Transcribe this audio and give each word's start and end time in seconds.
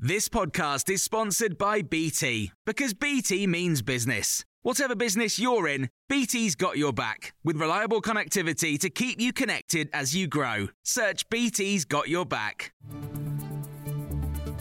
This 0.00 0.28
podcast 0.28 0.88
is 0.90 1.02
sponsored 1.02 1.58
by 1.58 1.82
BT 1.82 2.52
because 2.64 2.94
BT 2.94 3.48
means 3.48 3.82
business. 3.82 4.44
Whatever 4.62 4.94
business 4.94 5.40
you're 5.40 5.66
in, 5.66 5.90
BT's 6.08 6.54
got 6.54 6.78
your 6.78 6.92
back 6.92 7.34
with 7.42 7.56
reliable 7.56 8.00
connectivity 8.00 8.78
to 8.78 8.90
keep 8.90 9.20
you 9.20 9.32
connected 9.32 9.90
as 9.92 10.14
you 10.14 10.28
grow. 10.28 10.68
Search 10.84 11.28
BT's 11.30 11.84
got 11.84 12.08
your 12.08 12.24
back. 12.24 12.72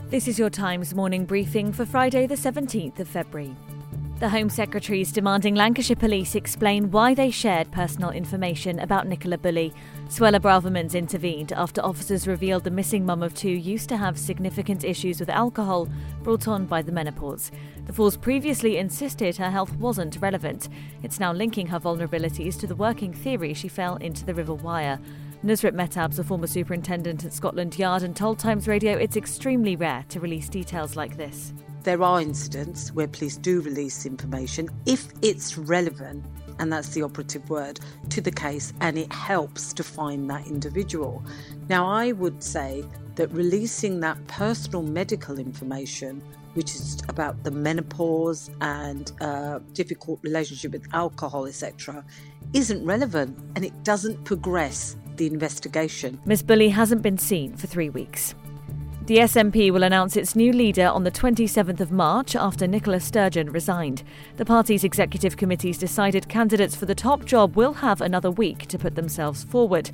This 0.09 0.27
is 0.27 0.39
your 0.39 0.49
Times 0.49 0.95
morning 0.95 1.23
briefing 1.23 1.71
for 1.71 1.85
Friday, 1.85 2.25
the 2.25 2.33
17th 2.33 2.99
of 2.99 3.07
February. 3.07 3.55
The 4.19 4.29
Home 4.29 4.49
Secretary 4.49 5.01
is 5.01 5.11
demanding 5.11 5.53
Lancashire 5.53 5.95
Police 5.95 6.33
explain 6.33 6.89
why 6.89 7.13
they 7.13 7.29
shared 7.29 7.71
personal 7.71 8.09
information 8.09 8.79
about 8.79 9.05
Nicola 9.05 9.37
Bulley. 9.37 9.71
Suella 10.07 10.39
Bravermans 10.39 10.95
intervened 10.95 11.53
after 11.53 11.85
officers 11.85 12.27
revealed 12.27 12.63
the 12.63 12.71
missing 12.71 13.05
mum 13.05 13.21
of 13.21 13.35
two 13.35 13.51
used 13.51 13.89
to 13.89 13.97
have 13.97 14.17
significant 14.17 14.83
issues 14.83 15.19
with 15.19 15.29
alcohol 15.29 15.87
brought 16.23 16.47
on 16.47 16.65
by 16.65 16.81
the 16.81 16.91
menopause. 16.91 17.51
The 17.85 17.93
force 17.93 18.17
previously 18.17 18.77
insisted 18.77 19.37
her 19.37 19.51
health 19.51 19.75
wasn't 19.75 20.19
relevant. 20.19 20.69
It's 21.03 21.19
now 21.19 21.31
linking 21.31 21.67
her 21.67 21.79
vulnerabilities 21.79 22.59
to 22.61 22.65
the 22.65 22.75
working 22.75 23.13
theory 23.13 23.53
she 23.53 23.67
fell 23.67 23.97
into 23.97 24.25
the 24.25 24.33
River 24.33 24.55
Wyre. 24.55 24.99
Nusrat 25.45 25.75
Mehtab's 25.75 26.17
a 26.17 26.23
former 26.23 26.47
superintendent 26.47 27.23
at 27.23 27.33
Scotland 27.33 27.77
Yard 27.77 28.01
and 28.01 28.15
told 28.15 28.39
Times 28.39 28.67
Radio 28.67 28.97
it's 28.97 29.15
extremely 29.15 29.75
rare 29.75 30.03
to 30.09 30.19
release 30.19 30.49
details 30.49 30.95
like 30.95 31.17
this 31.17 31.53
there 31.87 32.03
are 32.03 32.19
incidents 32.19 32.91
where 32.91 33.07
police 33.07 33.37
do 33.37 33.61
release 33.61 34.05
information 34.05 34.69
if 34.85 35.07
it's 35.21 35.57
relevant, 35.57 36.21
and 36.59 36.69
that's 36.69 36.89
the 36.89 37.01
operative 37.01 37.49
word, 37.49 37.79
to 38.09 38.19
the 38.19 38.29
case 38.29 38.73
and 38.81 38.97
it 38.97 39.09
helps 39.13 39.71
to 39.71 39.83
find 39.83 40.29
that 40.29 40.45
individual. 40.47 41.23
Now, 41.69 41.87
I 41.87 42.11
would 42.11 42.43
say 42.43 42.83
that 43.15 43.31
releasing 43.31 44.01
that 44.01 44.17
personal 44.27 44.83
medical 44.83 45.39
information, 45.39 46.21
which 46.55 46.75
is 46.75 46.97
about 47.07 47.45
the 47.45 47.51
menopause 47.51 48.51
and 48.59 49.09
uh, 49.21 49.59
difficult 49.71 50.19
relationship 50.23 50.73
with 50.73 50.93
alcohol, 50.93 51.45
etc., 51.45 52.03
isn't 52.51 52.83
relevant 52.83 53.39
and 53.55 53.63
it 53.63 53.85
doesn't 53.85 54.25
progress 54.25 54.97
the 55.15 55.25
investigation. 55.25 56.19
Miss 56.25 56.41
Bulley 56.41 56.67
hasn't 56.67 57.01
been 57.01 57.17
seen 57.17 57.55
for 57.55 57.67
three 57.67 57.89
weeks. 57.89 58.35
The 59.07 59.19
SNP 59.19 59.71
will 59.71 59.83
announce 59.83 60.17
its 60.17 60.35
new 60.35 60.51
leader 60.51 60.87
on 60.87 61.05
the 61.05 61.11
27th 61.11 61.79
of 61.79 61.93
March 61.93 62.35
after 62.35 62.67
Nicola 62.67 62.99
Sturgeon 62.99 63.49
resigned. 63.53 64.03
The 64.35 64.43
party's 64.43 64.83
executive 64.83 65.37
committees 65.37 65.77
decided 65.77 66.27
candidates 66.27 66.75
for 66.75 66.87
the 66.87 66.93
top 66.93 67.23
job 67.23 67.55
will 67.55 67.71
have 67.71 68.01
another 68.01 68.29
week 68.29 68.65
to 68.65 68.77
put 68.77 68.95
themselves 68.95 69.45
forward. 69.45 69.91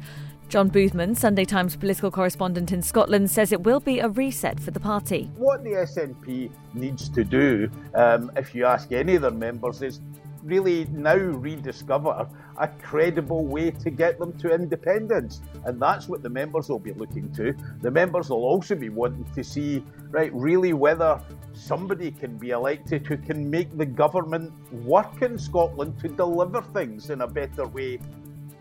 John 0.50 0.72
Boothman, 0.72 1.16
Sunday 1.16 1.46
Times 1.46 1.76
political 1.76 2.10
correspondent 2.10 2.72
in 2.72 2.82
Scotland, 2.82 3.30
says 3.30 3.52
it 3.52 3.62
will 3.62 3.80
be 3.80 4.00
a 4.00 4.10
reset 4.10 4.60
for 4.60 4.72
the 4.72 4.80
party. 4.80 5.30
What 5.36 5.64
the 5.64 5.74
SNP 5.74 6.50
needs 6.74 7.08
to 7.10 7.24
do, 7.24 7.70
um, 7.94 8.32
if 8.36 8.56
you 8.56 8.66
ask 8.66 8.92
any 8.92 9.14
of 9.14 9.22
their 9.22 9.30
members, 9.30 9.84
is 9.84 10.02
really 10.44 10.86
now 10.92 11.16
rediscover 11.16 12.28
a 12.58 12.68
credible 12.68 13.46
way 13.46 13.72
to 13.72 13.90
get 13.90 14.20
them 14.20 14.34
to 14.40 14.54
independence. 14.54 15.42
And 15.66 15.82
that's 15.82 16.08
what 16.08 16.22
the 16.22 16.30
members 16.30 16.70
will 16.70 16.80
be 16.80 16.94
looking 16.94 17.32
to. 17.34 17.56
The 17.82 17.92
members 17.92 18.30
will 18.30 18.44
also 18.44 18.76
be 18.76 18.90
wanting 18.90 19.26
to 19.36 19.44
see, 19.44 19.84
right, 20.10 20.34
really 20.34 20.74
whether 20.74 21.22
somebody 21.54 22.12
can 22.12 22.38
be 22.38 22.50
elected 22.50 23.06
who 23.08 23.18
can 23.18 23.50
make 23.50 23.76
the 23.78 23.86
government 23.86 24.52
work 24.72 25.22
in 25.22 25.38
Scotland 25.38 26.00
to 26.00 26.08
deliver 26.08 26.62
things 26.62 27.10
in 27.10 27.22
a 27.22 27.28
better 27.28 27.68
way 27.68 28.00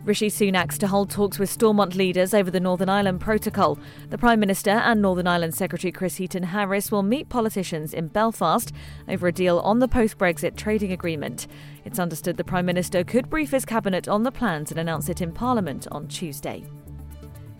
Rishi 0.05 0.27
Sunak's 0.27 0.77
to 0.79 0.87
hold 0.87 1.09
talks 1.09 1.39
with 1.39 1.49
Stormont 1.49 1.95
leaders 1.95 2.33
over 2.33 2.51
the 2.51 2.59
Northern 2.59 2.89
Ireland 2.89 3.21
Protocol. 3.21 3.79
The 4.09 4.17
Prime 4.17 4.41
Minister 4.41 4.71
and 4.71 5.01
Northern 5.01 5.27
Ireland 5.27 5.55
Secretary 5.55 5.93
Chris 5.93 6.17
Heaton 6.17 6.43
Harris 6.43 6.91
will 6.91 7.03
meet 7.03 7.29
politicians 7.29 7.93
in 7.93 8.09
Belfast 8.09 8.73
over 9.07 9.27
a 9.27 9.31
deal 9.31 9.59
on 9.59 9.79
the 9.79 9.87
post 9.87 10.17
Brexit 10.17 10.57
trading 10.57 10.91
agreement. 10.91 11.47
It's 11.85 11.99
understood 11.99 12.35
the 12.35 12.43
Prime 12.43 12.65
Minister 12.65 13.05
could 13.05 13.29
brief 13.29 13.51
his 13.51 13.63
cabinet 13.63 14.09
on 14.09 14.23
the 14.23 14.31
plans 14.31 14.71
and 14.71 14.79
announce 14.79 15.07
it 15.07 15.21
in 15.21 15.31
Parliament 15.31 15.87
on 15.89 16.09
Tuesday. 16.09 16.65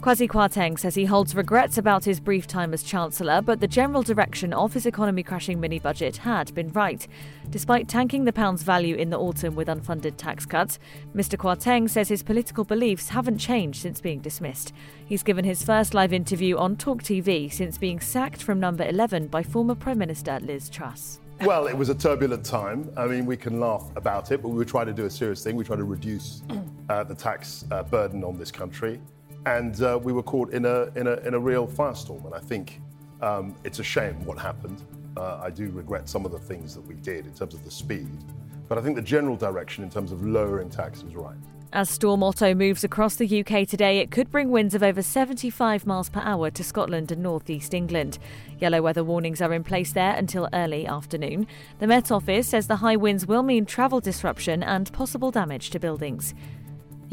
Kwasi 0.04 0.28
Kwarteng 0.28 0.78
says 0.78 0.96
he 0.96 1.06
holds 1.06 1.34
regrets 1.34 1.78
about 1.78 2.04
his 2.04 2.20
brief 2.20 2.46
time 2.46 2.74
as 2.74 2.84
Chancellor, 2.84 3.42
but 3.42 3.62
the 3.62 3.70
general 3.70 4.04
direction 4.04 4.52
of 4.52 4.74
his 4.74 4.86
economy 4.86 5.24
crashing 5.24 5.62
mini 5.62 5.80
budget 5.80 6.18
had 6.18 6.54
been 6.54 6.68
right. 6.74 7.08
Despite 7.52 7.88
tanking 7.88 8.26
the 8.26 8.34
pound's 8.34 8.64
value 8.64 8.98
in 8.98 9.12
the 9.12 9.18
autumn 9.18 9.56
with 9.56 9.70
unfunded 9.70 10.18
tax 10.18 10.46
cuts, 10.46 10.78
Mr. 11.16 11.38
Kwarteng 11.38 11.90
says 11.90 12.10
his 12.10 12.22
political 12.22 12.66
beliefs 12.66 13.08
haven't 13.08 13.38
changed 13.38 13.82
since 13.82 14.02
being 14.02 14.20
dismissed. 14.20 14.74
He's 15.06 15.24
given 15.24 15.46
his 15.46 15.64
first 15.64 15.94
live 15.94 16.12
interview 16.12 16.58
on 16.58 16.76
Talk 16.76 17.02
TV 17.02 17.50
since 17.50 17.78
being 17.78 18.02
sacked 18.02 18.44
from 18.44 18.60
number 18.60 18.84
11 18.84 19.28
by 19.28 19.42
former 19.42 19.74
Prime 19.74 20.00
Minister 20.00 20.38
Liz 20.42 20.70
Truss. 20.70 21.22
Well, 21.46 21.68
it 21.68 21.78
was 21.78 21.88
a 21.88 21.96
turbulent 21.96 22.46
time. 22.46 22.92
I 22.98 23.08
mean, 23.08 23.26
we 23.26 23.38
can 23.38 23.62
laugh 23.62 23.90
about 23.96 24.34
it, 24.34 24.42
but 24.42 24.50
we 24.50 24.58
were 24.58 24.66
trying 24.66 24.88
to 24.88 24.94
do 24.94 25.06
a 25.06 25.10
serious 25.10 25.46
thing. 25.46 25.56
We 25.56 25.64
tried 25.64 25.78
to 25.78 25.86
reduce 25.86 26.42
uh, 26.90 27.06
the 27.06 27.16
tax 27.16 27.64
uh, 27.72 27.84
burden 27.84 28.26
on 28.26 28.38
this 28.38 28.52
country 28.52 29.00
and 29.46 29.82
uh, 29.82 30.00
we 30.02 30.14
were 30.14 30.24
caught 30.24 30.52
in 30.54 30.66
a, 30.66 30.84
in 30.96 31.08
a, 31.08 31.14
in 31.28 31.34
a 31.34 31.40
real 31.40 31.68
firestorm. 31.68 32.26
And 32.26 32.34
I 32.34 32.40
think 32.40 32.82
um, 33.22 33.56
it's 33.64 33.80
a 33.80 33.84
shame 33.84 34.24
what 34.26 34.38
happened. 34.38 34.82
Uh, 35.18 35.40
I 35.44 35.50
do 35.50 35.70
regret 35.70 36.10
some 36.10 36.26
of 36.26 36.32
the 36.32 36.40
things 36.40 36.74
that 36.76 36.82
we 36.82 36.96
did 36.96 37.26
in 37.26 37.34
terms 37.34 37.54
of 37.54 37.64
the 37.64 37.72
speed, 37.72 38.24
but 38.68 38.78
I 38.78 38.82
think 38.82 38.96
the 38.96 39.02
general 39.02 39.36
direction 39.36 39.84
in 39.84 39.90
terms 39.90 40.12
of 40.12 40.26
lowering 40.26 40.70
tax 40.70 41.04
was 41.04 41.16
right. 41.16 41.38
As 41.72 41.90
Storm 41.90 42.22
Otto 42.22 42.54
moves 42.54 42.84
across 42.84 43.16
the 43.16 43.40
UK 43.40 43.68
today, 43.68 43.98
it 43.98 44.12
could 44.12 44.30
bring 44.30 44.52
winds 44.52 44.76
of 44.76 44.84
over 44.84 45.02
75 45.02 45.88
miles 45.88 46.08
per 46.08 46.20
hour 46.20 46.52
to 46.52 46.64
Scotland 46.64 47.12
and 47.12 47.24
northeast 47.24 47.74
England. 47.74 48.20
Yellow 48.60 48.84
weather 48.84 49.04
warnings 49.04 49.42
are 49.42 49.52
in 49.52 49.64
place 49.64 49.92
there 49.92 50.14
until 50.14 50.48
early 50.54 50.86
afternoon. 50.86 51.48
The 51.80 51.88
Met 51.88 52.12
Office 52.12 52.48
says 52.48 52.68
the 52.68 52.76
high 52.76 52.96
winds 52.96 53.26
will 53.26 53.42
mean 53.42 53.66
travel 53.66 54.00
disruption 54.00 54.62
and 54.62 54.94
possible 54.94 55.32
damage 55.32 55.72
to 55.72 55.80
buildings. 55.80 56.36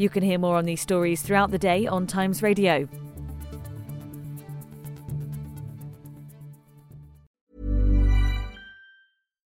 You 0.01 0.09
can 0.09 0.23
hear 0.23 0.39
more 0.39 0.55
on 0.55 0.65
these 0.65 0.81
stories 0.81 1.21
throughout 1.21 1.51
the 1.51 1.59
day 1.59 1.85
on 1.85 2.07
Times 2.07 2.41
Radio. 2.41 2.89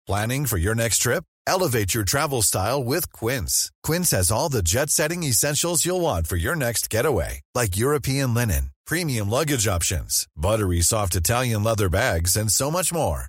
Planning 0.06 0.44
for 0.44 0.58
your 0.58 0.74
next 0.74 0.98
trip? 0.98 1.24
Elevate 1.46 1.94
your 1.94 2.04
travel 2.04 2.42
style 2.42 2.84
with 2.84 3.10
Quince. 3.14 3.72
Quince 3.82 4.10
has 4.10 4.30
all 4.30 4.50
the 4.50 4.62
jet 4.62 4.90
setting 4.90 5.22
essentials 5.22 5.86
you'll 5.86 6.02
want 6.02 6.26
for 6.26 6.36
your 6.36 6.54
next 6.54 6.90
getaway, 6.90 7.40
like 7.54 7.78
European 7.78 8.34
linen, 8.34 8.72
premium 8.86 9.30
luggage 9.30 9.66
options, 9.66 10.26
buttery 10.36 10.82
soft 10.82 11.16
Italian 11.16 11.62
leather 11.64 11.88
bags, 11.88 12.36
and 12.36 12.52
so 12.52 12.70
much 12.70 12.92
more. 12.92 13.28